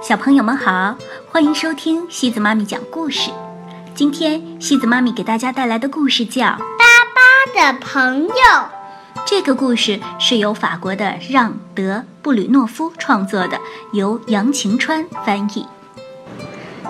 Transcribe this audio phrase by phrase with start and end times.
[0.00, 0.96] 小朋友们好，
[1.30, 3.32] 欢迎收听西子妈咪讲故事。
[3.96, 6.56] 今天西子妈咪给大家带来的故事叫《巴
[7.14, 8.28] 巴的朋友》。
[9.26, 13.58] 这个故事是由法国的让·德·布吕诺夫创作的，
[13.92, 15.66] 由杨晴川翻译。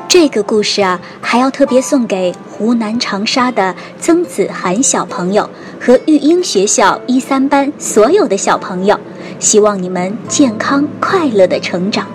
[0.07, 5.49] 这个故事啊，还要特别送给湖南长沙的曾子涵小朋友
[5.81, 9.01] 和育英学校一三班所有的小朋友，
[9.39, 12.07] 希望你们健康快乐的成长。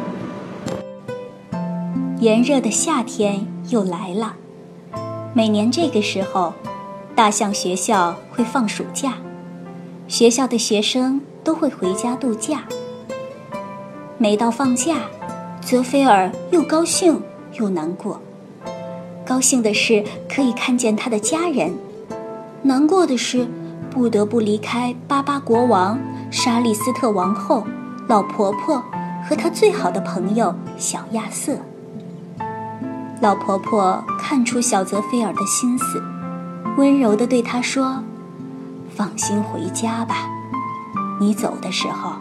[2.24, 4.36] 炎热的夏天又来了，
[5.34, 6.54] 每年这个时候，
[7.14, 9.16] 大象学校会放暑假，
[10.08, 12.64] 学校的学生都会回家度假。
[14.18, 15.00] 每到放假，
[15.60, 17.22] 泽菲尔又高兴
[17.56, 18.22] 又难过。
[19.26, 20.02] 高兴的是
[20.34, 21.74] 可以看见他的家人，
[22.62, 23.46] 难过的是
[23.90, 26.00] 不得不离开巴巴国王、
[26.32, 27.68] 莎莉斯特王后、
[28.08, 28.82] 老婆婆
[29.28, 31.58] 和他最好的朋友小亚瑟。
[33.24, 36.04] 老婆婆看出小泽菲尔的心思，
[36.76, 38.04] 温柔地对他说
[38.94, 40.28] ：“放心回家吧，
[41.22, 42.12] 你走的时候，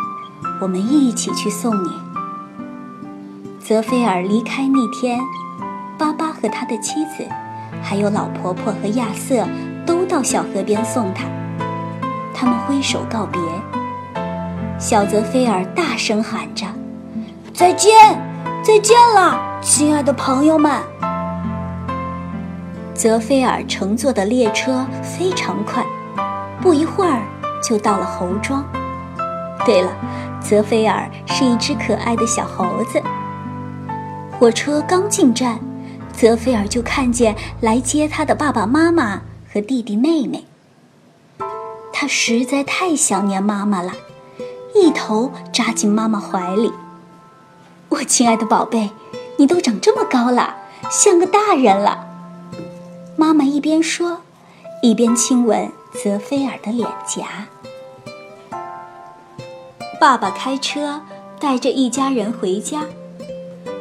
[0.61, 1.91] 我们一起去送你。”
[3.59, 5.19] 泽菲尔离开那天，
[5.99, 7.27] 巴巴和他的妻子，
[7.83, 9.45] 还有老婆婆和亚瑟
[9.85, 11.25] 都到小河边送他。
[12.33, 13.41] 他们挥手告别，
[14.79, 16.65] 小泽菲尔大声喊着
[17.53, 17.93] ：“再见，
[18.63, 20.81] 再见了！”亲爱的朋友们，
[23.03, 25.85] 泽菲尔乘坐的列车非常快，
[26.61, 27.21] 不一会儿
[27.61, 28.65] 就到了猴庄。
[29.67, 29.91] 对了，
[30.41, 33.03] 泽菲尔是一只可爱的小猴子。
[34.39, 35.59] 火车刚进站，
[36.13, 40.45] 泽菲尔就看见来接他的爸爸妈妈和弟弟妹妹。
[41.93, 43.91] 他实在太想念妈妈了，
[44.77, 46.73] 一头扎进妈妈怀里。
[47.89, 48.91] 我亲爱的宝贝。
[49.39, 50.55] 你都长这么高了，
[50.89, 52.11] 像个大人了。
[53.17, 54.21] 妈妈一边说，
[54.83, 55.71] 一边亲吻
[56.03, 57.47] 泽菲尔的脸颊。
[60.01, 61.01] 爸爸开车
[61.39, 62.85] 带着一家人回家，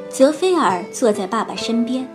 [0.09, 2.07] 泽菲尔坐在爸爸身边，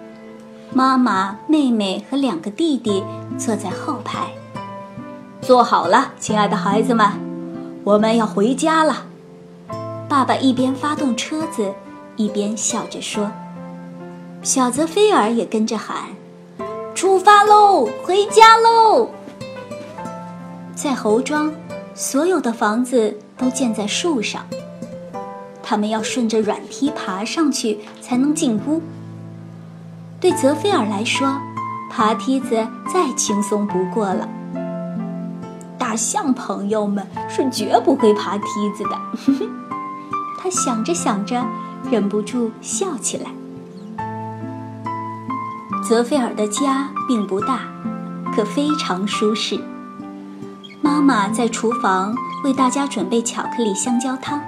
[0.72, 3.02] 妈妈、妹妹和两个弟弟
[3.38, 4.28] 坐在后排。
[5.40, 7.10] 坐好了，亲爱的孩子们，
[7.84, 9.06] 我们要回家了。
[10.08, 11.72] 爸爸一边发动车子。
[12.18, 13.30] 一边笑着说
[14.42, 15.96] ：“小泽菲尔也跟着喊
[16.96, 19.10] ：‘出发喽，回家喽！’
[20.74, 21.52] 在猴庄，
[21.94, 24.46] 所有的房子都建在树上，
[25.62, 28.80] 他们要顺着软梯爬上去才能进屋。
[30.18, 31.38] 对泽菲尔来说，
[31.90, 34.26] 爬梯子再轻松不过了。
[35.76, 39.46] 大象朋友们是绝不会爬梯子的。
[40.40, 41.44] 他想着想着。
[41.88, 43.30] 忍不住笑起来。
[45.88, 47.60] 泽菲尔的家并不大，
[48.34, 49.56] 可非常舒适。
[50.82, 54.40] 妈妈在厨房为大家准备巧克力香蕉汤，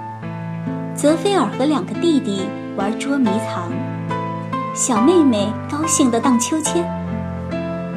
[0.93, 2.41] 泽菲尔和两个弟弟
[2.75, 3.71] 玩捉迷藏，
[4.75, 6.83] 小妹妹高兴地荡秋千，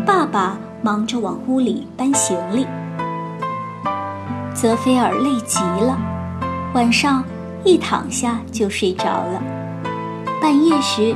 [0.06, 2.64] 爸爸忙着往屋里搬行李。
[4.54, 5.98] 泽菲尔累极了，
[6.74, 7.24] 晚上。
[7.64, 9.40] 一躺下就睡着了。
[10.40, 11.14] 半夜时，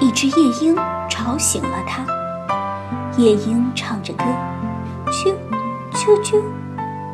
[0.00, 0.76] 一只夜莺
[1.08, 2.06] 吵醒了他。
[3.16, 4.24] 夜莺唱着歌，
[5.06, 5.34] 啾，
[5.92, 6.40] 啾啾，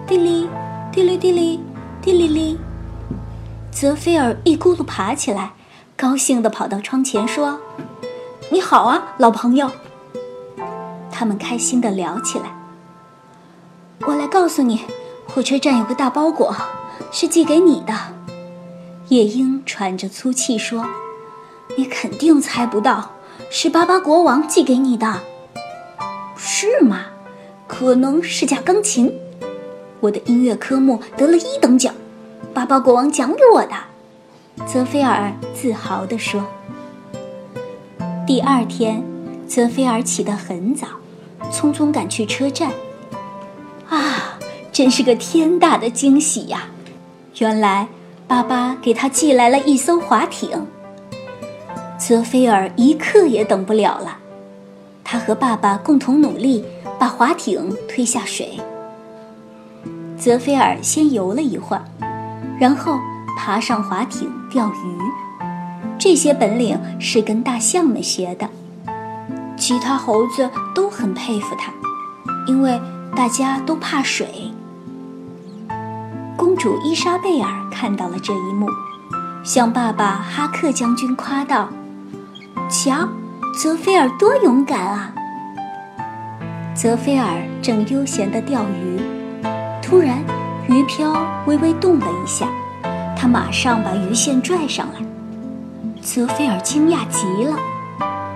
[0.06, 0.49] 滴哩，
[0.93, 1.61] 滴哩滴哩，
[2.03, 2.59] 滴哩哩。
[3.71, 5.53] 泽菲尔一咕噜爬起来，
[5.97, 7.59] 高兴地跑到窗前说
[8.53, 9.71] ：“你好啊，老朋友。”
[11.11, 12.55] 他们开心地聊起来。
[14.06, 14.83] 我来告诉你，
[15.27, 16.55] 火车站有个大包裹，
[17.11, 17.94] 是寄给你的。
[19.09, 20.84] 夜莺喘着粗气说
[21.77, 23.12] ：“你肯定猜不到，
[23.51, 25.21] 是巴巴国王寄给你的，
[26.37, 27.07] 是吗？
[27.67, 29.12] 可能是架钢琴。
[30.01, 31.95] 我的音乐科目得了一等奖，
[32.53, 33.75] 巴巴国王奖给我的。”
[34.67, 36.45] 泽菲尔自豪地说。
[38.26, 39.03] 第二天，
[39.49, 40.87] 泽菲尔起得很早，
[41.50, 42.71] 匆匆赶去车站。
[43.88, 44.38] 啊，
[44.73, 46.69] 真是个天大的惊喜呀！
[47.38, 47.88] 原来。
[48.26, 50.67] 巴巴给他寄来了一艘滑艇。
[52.06, 54.19] 泽菲尔一刻也等不了了，
[55.03, 56.62] 他和爸爸共同努力，
[56.99, 58.61] 把滑艇推下水。
[60.19, 61.85] 泽菲尔先游了一会儿，
[62.61, 62.99] 然后
[63.39, 65.95] 爬上滑艇钓鱼。
[65.99, 68.50] 这些本领是跟大象们学的，
[69.57, 71.73] 其他猴子都很佩服他，
[72.47, 72.79] 因为
[73.17, 74.53] 大家都怕水。
[76.37, 78.69] 公主伊莎贝尔看到了这一幕，
[79.43, 81.71] 向爸爸哈克将军夸道
[82.75, 83.09] ：“瞧，
[83.56, 85.12] 泽菲尔多勇敢啊！”
[86.75, 89.00] 泽菲尔正悠闲地钓鱼，
[89.81, 90.19] 突然
[90.69, 91.15] 鱼漂
[91.47, 92.49] 微微动了一下，
[93.17, 95.06] 他马上把鱼线拽上来。
[96.03, 97.56] 泽菲尔惊讶极了，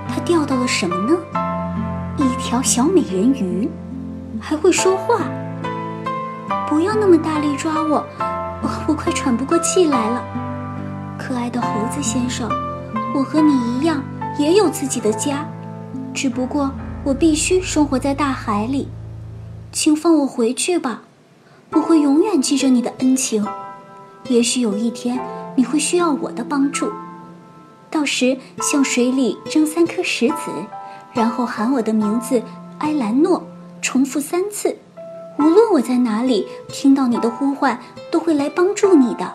[0.08, 1.18] 他钓到了什么呢？
[2.16, 3.68] 一条小美人鱼，
[4.40, 5.18] 还会说话。
[6.68, 8.04] 不要那么大力抓我，
[8.86, 10.22] 我快喘不过气来了。
[11.18, 12.48] 可爱的猴子先生，
[13.14, 14.00] 我和你一样，
[14.38, 15.46] 也有自己的家，
[16.14, 16.70] 只不过
[17.04, 18.88] 我必须生活在大海里。
[19.72, 21.02] 请放我回去吧，
[21.72, 23.44] 我会永远记着你的恩情。
[24.28, 25.20] 也许有一天
[25.56, 26.90] 你会需要我的帮助。
[27.90, 30.50] 到时向水里扔三颗石子，
[31.12, 32.42] 然后喊我的名字
[32.78, 33.42] 埃兰诺，
[33.82, 34.76] 重复三次。
[35.38, 37.80] 无论我在哪里，听到你的呼唤，
[38.10, 39.32] 都会来帮助你的。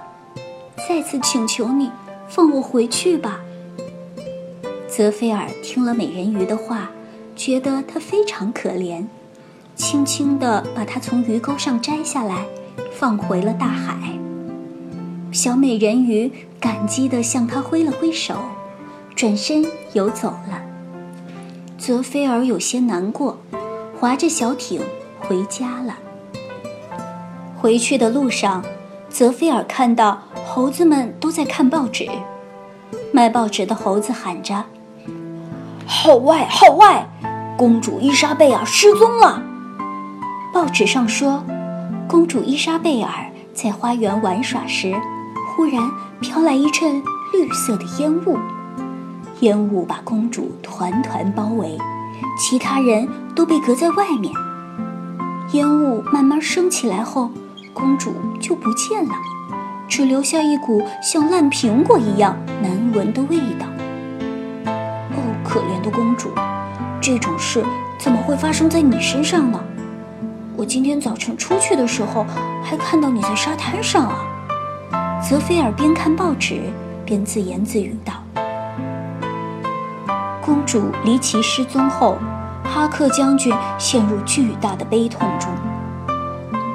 [0.87, 1.89] 再次请求你
[2.27, 3.39] 放我回去吧。
[4.95, 6.91] 泽菲尔听了美人鱼的话，
[7.35, 9.03] 觉得她非常可怜，
[9.75, 12.45] 轻轻地把她从鱼钩上摘下来，
[12.91, 13.97] 放回了大海。
[15.31, 18.35] 小美人鱼感激地向他挥了挥手，
[19.15, 20.61] 转身游走了。
[21.75, 23.39] 泽菲尔有些难过，
[23.99, 24.79] 划着小艇
[25.21, 25.97] 回家了。
[27.59, 28.63] 回去的路上，
[29.09, 32.07] 泽菲尔看到猴子们都在看报纸，
[33.11, 34.63] 卖报纸的猴子喊着
[35.85, 37.07] ：“号外，号外！
[37.57, 39.41] 公主伊莎贝尔失踪了！”
[40.53, 41.43] 报纸上说，
[42.07, 43.09] 公主伊莎贝尔
[43.53, 44.95] 在花园玩耍时。
[45.55, 45.87] 忽然
[46.19, 46.99] 飘来一阵
[47.31, 48.39] 绿色的烟雾，
[49.41, 51.77] 烟雾把公主团团包围，
[52.39, 54.33] 其他人都被隔在外面。
[55.51, 57.29] 烟雾慢慢升起来后，
[57.71, 59.13] 公主就不见了，
[59.87, 63.67] 只留下一股像烂苹果一样难闻的味道。
[65.53, 66.31] 可怜的公主，
[66.99, 67.63] 这种事
[67.99, 69.63] 怎么会发生在你身上呢？
[70.57, 72.25] 我今天早晨出去的时候，
[72.63, 75.21] 还看到你在沙滩上啊。
[75.21, 76.59] 泽菲尔边看报纸
[77.05, 78.13] 边自言自语道
[80.43, 82.17] ：“公主离奇失踪后，
[82.63, 85.51] 哈克将军陷入巨大的悲痛中。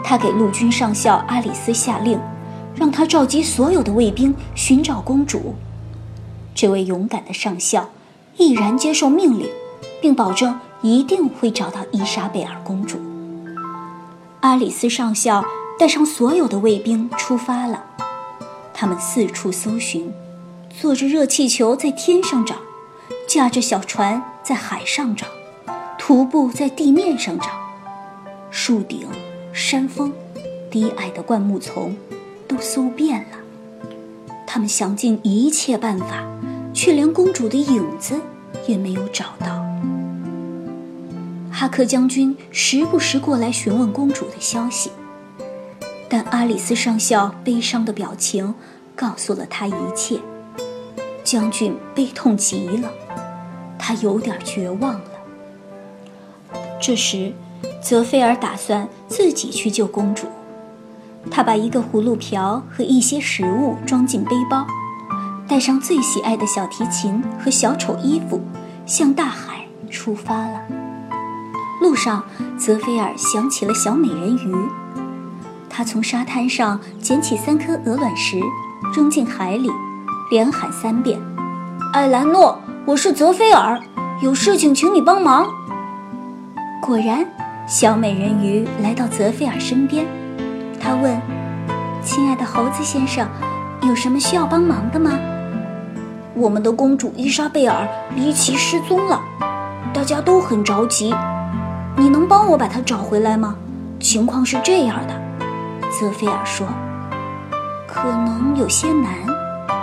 [0.04, 2.16] 他给陆军上校阿里斯下令，
[2.76, 5.56] 让他召集所有的卫兵寻找公主。
[6.54, 7.88] 这位勇敢的上校
[8.38, 9.46] 毅然接受命令，
[10.00, 12.98] 并保证一定会找到伊莎贝尔公主。
[14.40, 15.44] 阿里斯上校
[15.78, 17.84] 带上所有的卫兵出发了。”
[18.72, 20.12] 他们四处搜寻，
[20.80, 22.54] 坐着热气球在天上找，
[23.28, 25.26] 驾着小船在海上找，
[25.98, 27.46] 徒步在地面上找，
[28.52, 29.08] 树顶、
[29.52, 30.12] 山峰、
[30.70, 31.96] 低矮的灌木丛，
[32.46, 33.38] 都搜遍了。
[34.46, 36.24] 他们想尽一切办法，
[36.72, 38.20] 却连公主的影子
[38.66, 39.64] 也没有找到。
[41.50, 44.90] 哈克将军时不时过来询问公主的消息。
[46.08, 48.54] 但阿里斯上校悲伤的表情
[48.96, 50.18] 告诉了他一切。
[51.22, 52.90] 将军悲痛极了，
[53.78, 55.10] 他有点绝望了。
[56.80, 57.34] 这时，
[57.82, 60.26] 泽菲尔打算自己去救公主。
[61.30, 64.66] 他把一个葫芦瓢和一些食物装进背包，
[65.48, 68.38] 带上最喜爱的小提琴和小丑衣服，
[68.84, 70.60] 向大海出发了。
[71.80, 72.22] 路上，
[72.58, 74.54] 泽菲尔想起了小美人鱼。
[75.70, 78.38] 他从沙滩上捡起三颗鹅卵石，
[78.94, 79.70] 扔进海里，
[80.30, 81.18] 连喊三遍
[81.94, 83.80] ：“艾兰诺，我是泽菲尔，
[84.20, 85.46] 有事情请你帮忙。”
[86.82, 87.26] 果然，
[87.66, 90.04] 小美人鱼来到泽菲尔身边。
[90.78, 91.18] 他问
[92.04, 93.26] ：“亲爱的猴子先生，
[93.82, 95.12] 有什么需要帮忙的吗
[96.38, 99.20] ？”“我们的公主伊莎贝尔离奇失踪了，
[99.92, 101.12] 大家都很着急。
[101.96, 103.56] 你能帮我把她找回来吗？
[103.98, 105.14] 情况是这样的。”
[105.90, 106.64] 泽菲尔说
[107.88, 109.12] ：“可能有些难。”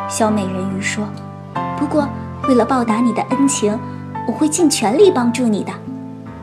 [0.08, 1.04] 小美人鱼说
[1.78, 2.08] ：“不过，
[2.48, 3.78] 为了报答你的恩情，
[4.26, 5.74] 我会尽全力帮助你的。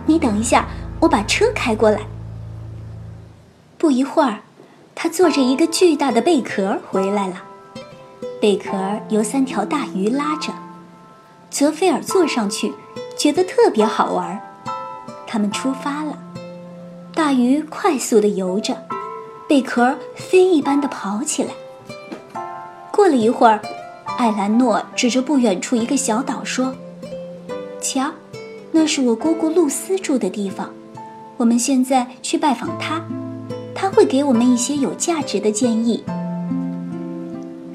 [0.04, 0.66] 你等一下，
[1.00, 2.00] 我把车开过来。”
[3.78, 4.40] 不一会儿，
[4.94, 7.36] 他坐着一个巨大的贝壳回来了。
[8.42, 8.72] 贝壳
[9.08, 10.52] 由三条大鱼拉着，
[11.48, 12.74] 泽菲尔坐上去，
[13.16, 14.36] 觉得特别好玩。
[15.28, 16.18] 他们出发了，
[17.14, 18.76] 大鱼快速地游着。
[19.48, 21.50] 贝壳飞一般的跑起来。
[22.90, 23.60] 过了一会儿，
[24.18, 26.74] 艾兰诺指着不远处一个小岛说
[27.80, 28.10] ：“瞧，
[28.72, 30.68] 那是我姑姑露丝住的地方。
[31.36, 33.04] 我们现在去拜访她，
[33.72, 36.02] 她会给我们一些有价值的建议。”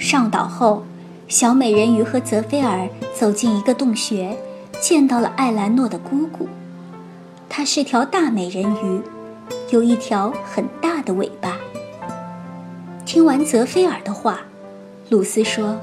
[0.08, 0.84] 上岛后，
[1.28, 4.38] 小美人鱼和泽菲尔走进一个洞穴，
[4.80, 6.48] 见到了艾兰诺的姑姑。
[7.50, 9.02] 她是条大美人鱼，
[9.70, 11.58] 有一条很大的尾巴。
[13.06, 14.40] 听完泽菲尔的话，
[15.10, 15.76] 露丝说：“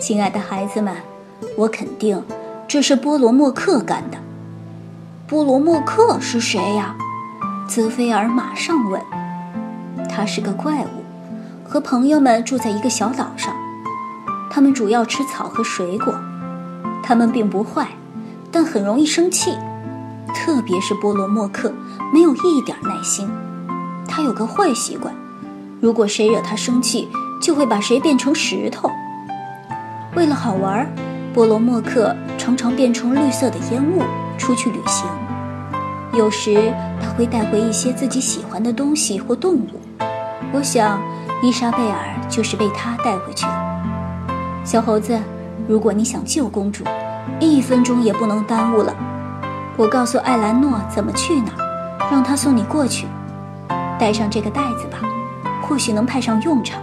[0.00, 0.92] 亲爱的孩子们，
[1.56, 2.20] 我肯定
[2.66, 4.18] 这是波罗莫克干的。”
[5.28, 6.96] 波罗莫克是谁呀？
[7.68, 9.00] 泽菲尔马上问。
[10.10, 10.95] 他是个怪物，
[11.68, 13.54] 和朋友们住在一个小岛上。
[14.50, 16.14] 他们主要吃草和水果。
[17.02, 17.88] 他们并不坏，
[18.50, 19.56] 但很容易生气，
[20.34, 21.72] 特别是波罗莫克，
[22.12, 23.28] 没有一点耐心。
[24.08, 25.14] 他有个坏习惯，
[25.80, 27.08] 如果谁惹他生气，
[27.40, 28.90] 就会把谁变成石头。
[30.16, 30.90] 为了好玩，
[31.34, 34.02] 波罗莫克常常变成绿色的烟雾。
[34.38, 35.08] 出去旅行，
[36.12, 39.80] 有时他会带回一些自己喜欢的东西或动物。
[40.52, 41.00] 我想，
[41.42, 44.62] 伊莎贝尔就是被他带回去了。
[44.64, 45.20] 小猴子，
[45.68, 46.82] 如果你想救公主，
[47.38, 48.94] 一分钟也不能耽误了。
[49.76, 53.06] 我告诉艾兰诺怎么去哪儿，让他送你过去。
[53.98, 54.98] 带上这个袋子吧，
[55.62, 56.80] 或许能派上用场。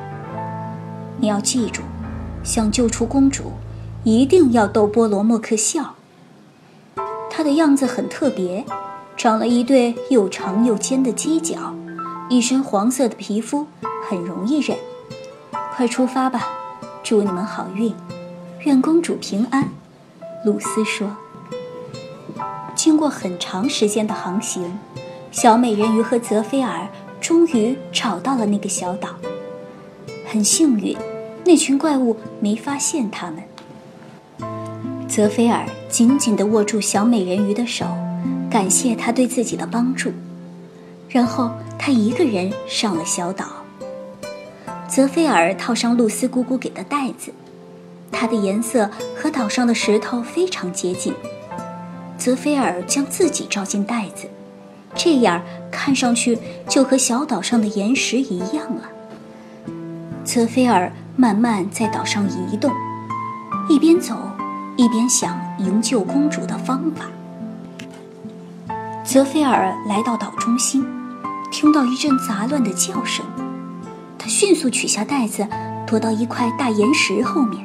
[1.17, 1.81] 你要记住，
[2.43, 3.53] 想救出公主，
[4.03, 5.95] 一定要逗波罗莫克笑。
[7.29, 8.63] 他的样子很特别，
[9.17, 11.73] 长了一对又长又尖的犄角，
[12.29, 13.65] 一身黄色的皮肤，
[14.07, 14.77] 很容易忍。
[15.75, 16.47] 快出发吧，
[17.03, 17.93] 祝你们好运，
[18.59, 19.69] 愿公主平安。
[20.45, 21.15] 露丝说。
[22.75, 24.77] 经过很长时间的航行，
[25.31, 26.87] 小美人鱼和泽菲尔
[27.21, 29.09] 终于找到了那个小岛。
[30.27, 30.97] 很幸运，
[31.45, 33.43] 那群怪物没发现他们。
[35.07, 37.85] 泽菲尔紧紧地握住小美人鱼的手，
[38.49, 40.11] 感谢她对自己的帮助。
[41.07, 43.62] 然后他一个人上了小岛。
[44.95, 47.33] 泽菲尔套上露丝姑姑给的袋子，
[48.11, 51.15] 它的颜色和岛上的石头非常接近。
[52.15, 54.29] 泽菲尔将自己照进袋子，
[54.93, 56.37] 这样看上去
[56.69, 58.83] 就和小岛上的岩石一样了。
[60.23, 62.71] 泽菲尔慢慢在岛上移动，
[63.67, 64.15] 一边走。
[64.77, 67.05] 一边想营救公主的方法，
[69.03, 70.85] 泽菲尔来到岛中心，
[71.51, 73.25] 听到一阵杂乱的叫声。
[74.23, 75.45] 他迅速取下袋子，
[75.85, 77.61] 躲到一块大岩石后面。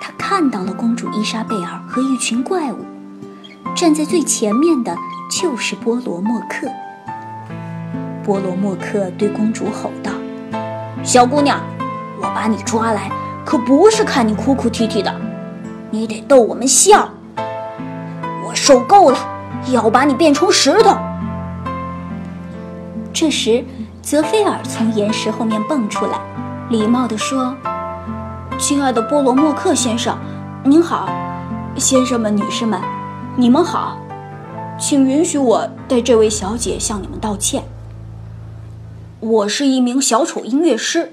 [0.00, 2.76] 他看到了公主伊莎贝尔和一群怪物，
[3.74, 4.96] 站在最前面的
[5.28, 6.68] 就是波罗莫克。
[8.22, 10.12] 波罗莫克对公主吼道
[11.02, 11.60] ：“小姑娘，
[12.22, 13.10] 我把你抓来，
[13.44, 15.12] 可不是看你哭哭啼啼的。”
[15.90, 17.10] 你得逗我们笑，
[18.46, 19.18] 我受够了，
[19.72, 20.96] 要把你变成石头。
[23.12, 23.64] 这时，
[24.10, 26.18] 泽菲尔从岩石后面蹦出来，
[26.68, 27.54] 礼貌地说
[28.58, 30.18] ：“亲爱的波罗莫克先生，
[30.64, 31.08] 您好，
[31.76, 32.80] 先生们、女士们，
[33.36, 33.96] 你们好，
[34.80, 37.62] 请允许我代这位小姐向你们道歉。
[39.20, 41.12] 我是一名小丑音乐师，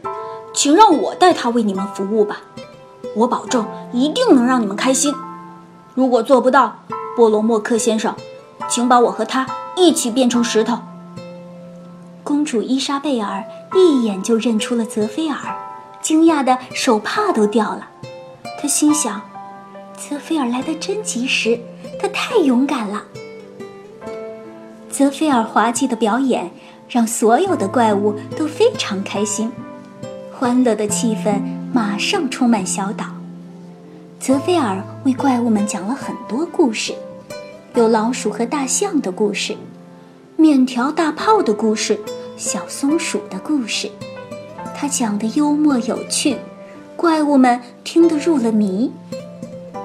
[0.52, 2.38] 请让我代他为你们服务吧。”
[3.16, 3.64] 我保证
[3.94, 5.14] 一定能让你们开心。
[5.94, 6.78] 如果做不到，
[7.16, 8.16] 波罗莫克先生，
[8.68, 10.80] 请把我和他一起变成石头。
[12.28, 13.42] 公主伊莎贝尔
[13.74, 15.38] 一眼就认出了泽菲尔，
[16.02, 17.88] 惊讶的手帕都掉了。
[18.62, 19.22] 她心想：
[19.96, 21.58] 泽菲尔来得真及时，
[22.02, 23.06] 他太勇敢了。
[24.90, 26.52] 泽菲尔滑稽的表演
[26.90, 29.50] 让所有的怪物都非常开心，
[30.34, 31.40] 欢乐的气氛。
[31.74, 33.06] 马上充满小岛。
[34.20, 36.94] 泽菲尔为怪物们讲了很多故事，
[37.76, 39.56] 有老鼠和大象的故事，
[40.36, 42.00] 面条大炮的故事，
[42.38, 43.92] 小松鼠的故事。
[44.76, 46.38] 他讲的幽默有趣，
[46.96, 48.92] 怪物们听得入了迷。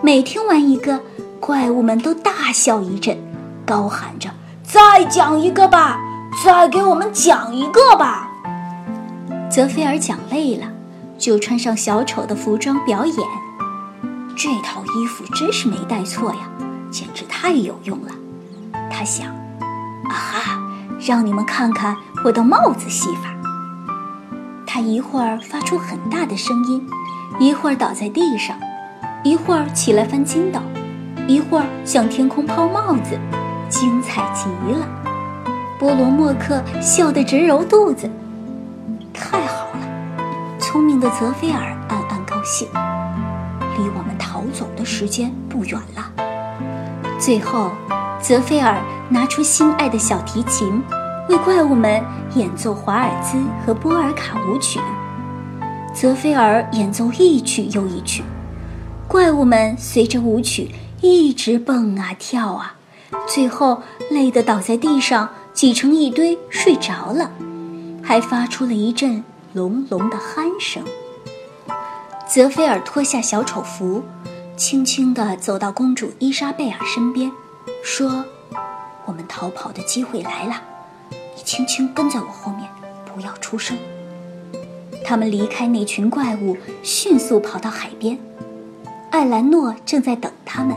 [0.03, 1.01] 每听完一个，
[1.41, 3.17] 怪物们都大笑一阵，
[3.65, 4.29] 高喊着
[4.63, 5.99] ：“再讲一个吧，
[6.45, 8.31] 再给我们讲一个吧。”
[9.51, 10.67] 泽菲尔讲累了。
[11.19, 13.17] 就穿上小丑的服装表演，
[14.37, 16.51] 这套衣服真是没带错呀，
[16.91, 18.11] 简直太有用了。
[18.91, 19.29] 他想，
[20.09, 20.61] 啊哈，
[21.05, 23.35] 让你们看看我的帽子戏法。
[24.65, 26.87] 他一会儿发出很大的声音，
[27.41, 28.57] 一会儿倒在地上，
[29.25, 30.61] 一会儿起来翻筋斗，
[31.27, 33.19] 一会儿向天空抛帽子，
[33.69, 34.87] 精彩极了。
[35.79, 38.09] 波罗莫克笑得直揉肚子，
[39.13, 39.81] 太好了。
[40.61, 42.69] 聪明的泽菲尔暗暗高兴，
[43.77, 46.13] 离我们逃走的时间不远了。
[47.19, 47.73] 最后，
[48.23, 50.81] 泽菲尔拿出心爱的小提琴，
[51.29, 52.01] 为怪物们
[52.37, 53.37] 演奏华尔兹
[53.67, 54.79] 和波尔卡舞曲。
[55.93, 58.23] 泽菲尔演奏一曲又一曲，
[59.09, 62.77] 怪物们随着舞曲一直蹦啊跳啊，
[63.27, 67.29] 最后累得倒在地上，挤成一堆睡着了，
[68.05, 70.81] 还发出了一阵隆隆的鼾声。
[72.29, 74.05] 泽菲尔脱下小丑服，
[74.57, 77.31] 轻轻地走到公主伊莎贝尔身边，
[77.83, 78.25] 说
[79.07, 80.63] ：“我们逃跑的机会来了，
[81.11, 82.69] 你轻轻跟在我后面，
[83.15, 83.77] 不要出声。”
[85.05, 88.19] 他们离开那群怪物，迅速跑到海边。
[89.11, 90.77] 艾兰诺正在等他们，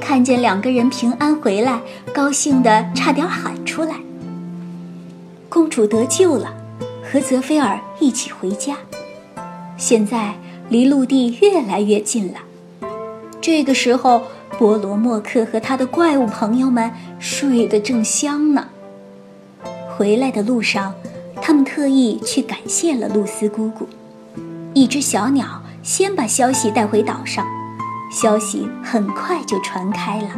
[0.00, 1.80] 看见两个人平安回来，
[2.14, 3.96] 高兴得差点喊出来。
[5.48, 6.54] 公主得救了，
[7.02, 8.76] 和泽菲尔一起回家。
[9.76, 10.34] 现在。
[10.68, 12.40] 离陆地越来越近了。
[13.40, 14.24] 这个时候，
[14.58, 18.68] 波罗莫克和他的怪物朋友们睡得正香呢。
[19.96, 20.94] 回来的路上，
[21.42, 23.86] 他们特意去感谢了露丝姑姑。
[24.74, 27.46] 一只小鸟先把消息带回岛上，
[28.10, 30.28] 消息很快就传开了。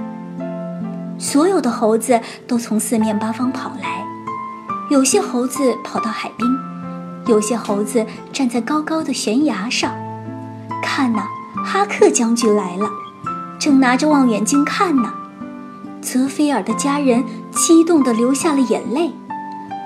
[1.19, 4.05] 所有的猴子都从四面八方跑来，
[4.91, 6.47] 有些猴子跑到海滨，
[7.27, 9.93] 有些猴子站在高高的悬崖上。
[10.83, 11.23] 看呐，
[11.65, 12.89] 哈克将军来了，
[13.59, 15.13] 正拿着望远镜看呢。
[16.01, 19.11] 泽菲尔的家人激动地流下了眼泪，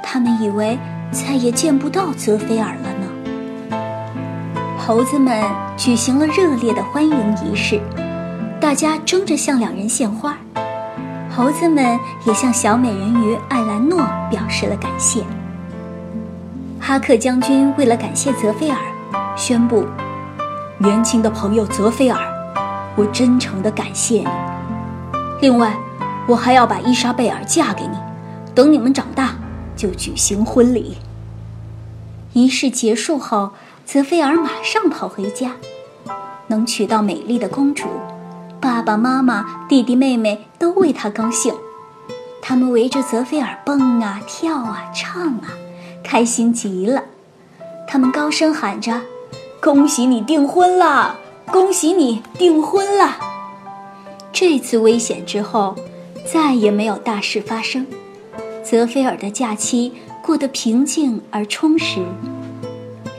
[0.02, 0.78] 他们以为
[1.10, 3.78] 再也见不到泽菲尔了呢。
[4.78, 5.42] 猴子们
[5.76, 7.80] 举行了热烈的欢迎仪式，
[8.60, 10.36] 大家争着向两人献花。
[11.34, 15.24] 猴子们也向小美人鱼艾兰诺表示了感谢。
[16.78, 18.76] 哈克将军为了感谢泽菲尔，
[19.34, 19.86] 宣布。
[20.78, 22.18] 年轻的朋友泽菲尔，
[22.96, 24.28] 我真诚地感谢你。
[25.40, 25.76] 另外，
[26.28, 27.96] 我还要把伊莎贝尔嫁给你，
[28.54, 29.34] 等你们长大
[29.75, 30.99] 就举行婚礼。
[32.32, 33.52] 仪式结束后，
[33.84, 35.52] 泽菲尔马上跑回家。
[36.49, 37.88] 能娶到美丽的公主，
[38.61, 41.55] 爸爸妈妈、弟弟妹妹都为他高兴。
[42.42, 45.48] 他们围着泽菲尔蹦啊跳啊唱啊，
[46.05, 47.02] 开心极了。
[47.88, 49.00] 他们高声喊着。
[49.61, 51.14] 恭喜你订婚了！
[51.50, 53.16] 恭喜你订婚了！
[54.33, 55.74] 这次危险之后，
[56.31, 57.87] 再也没有大事发生。
[58.62, 62.00] 泽菲尔的假期过得平静而充实。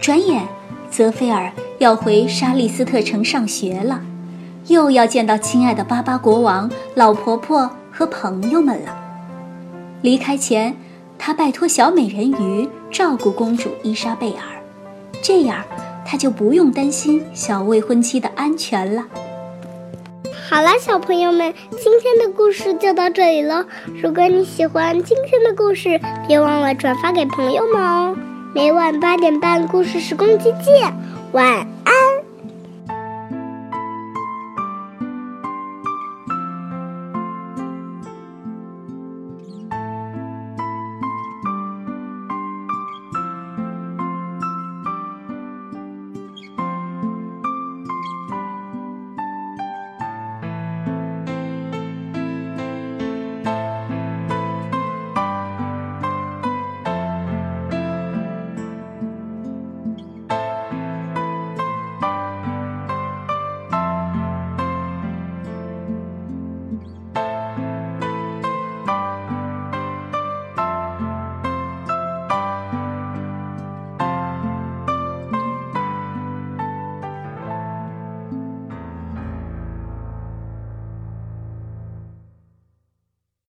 [0.02, 0.48] 转眼，
[0.90, 4.02] 泽菲尔要回沙利斯特城上学了，
[4.68, 8.98] 又要见到亲爱的巴巴国王、老婆婆和朋友们了。
[10.02, 10.76] 离开前，
[11.20, 14.42] 他拜托小美人鱼照顾公主伊莎贝尔，
[15.22, 15.64] 这样。
[16.14, 19.04] 他就不用担心小未婚妻的安全了。
[20.48, 23.66] 好了，小朋友们，今天的故事就到这里了。
[24.00, 28.16] 如果你喜欢今天的故事，别忘了转发给朋友们哦。
[28.54, 30.94] 每晚八点半，故事时光机见，
[31.32, 31.73] 晚。